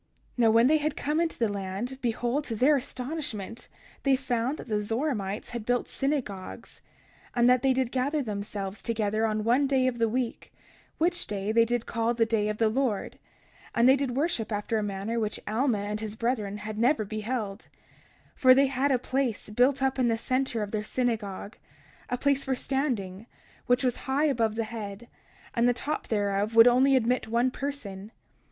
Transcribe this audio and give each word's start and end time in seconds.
31:12 0.01 0.07
Now, 0.39 0.49
when 0.49 0.65
they 0.65 0.77
had 0.77 0.97
come 0.97 1.19
into 1.21 1.37
the 1.37 1.47
land, 1.53 1.99
behold, 2.01 2.43
to 2.45 2.55
their 2.55 2.75
astonishment 2.75 3.67
they 4.01 4.15
found 4.15 4.57
that 4.57 4.67
the 4.67 4.81
Zoramites 4.81 5.49
had 5.51 5.63
built 5.63 5.87
synagogues, 5.87 6.81
and 7.35 7.47
that 7.47 7.61
they 7.61 7.71
did 7.71 7.91
gather 7.91 8.23
themselves 8.23 8.81
together 8.81 9.27
on 9.27 9.43
one 9.43 9.67
day 9.67 9.85
of 9.85 9.99
the 9.99 10.09
week, 10.09 10.51
which 10.97 11.27
day 11.27 11.51
they 11.51 11.65
did 11.65 11.85
call 11.85 12.15
the 12.15 12.25
day 12.25 12.49
of 12.49 12.57
the 12.57 12.67
Lord; 12.67 13.19
and 13.75 13.87
they 13.87 13.95
did 13.95 14.17
worship 14.17 14.51
after 14.51 14.79
a 14.79 14.81
manner 14.81 15.19
which 15.19 15.39
Alma 15.47 15.77
and 15.77 15.99
his 15.99 16.15
brethren 16.15 16.57
had 16.57 16.79
never 16.79 17.05
beheld; 17.05 17.67
31:13 18.31 18.31
For 18.39 18.55
they 18.55 18.65
had 18.65 18.91
a 18.91 18.97
place 18.97 19.51
built 19.51 19.83
up 19.83 19.99
in 19.99 20.07
the 20.07 20.17
center 20.17 20.63
of 20.63 20.71
their 20.71 20.83
synagogue, 20.83 21.57
a 22.09 22.17
place 22.17 22.43
for 22.43 22.55
standing, 22.55 23.27
which 23.67 23.83
was 23.83 23.97
high 23.97 24.25
above 24.25 24.55
the 24.55 24.63
head, 24.63 25.07
and 25.53 25.69
the 25.69 25.73
top 25.73 26.07
thereof 26.07 26.55
would 26.55 26.67
only 26.67 26.95
admit 26.95 27.27
one 27.27 27.51
person. 27.51 28.11